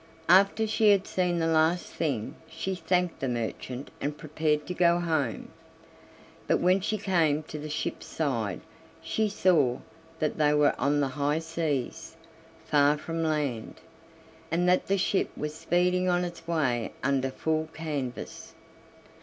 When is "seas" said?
11.37-12.17